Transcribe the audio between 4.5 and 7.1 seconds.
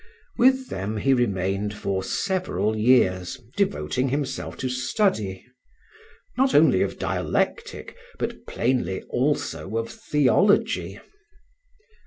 to study, not only of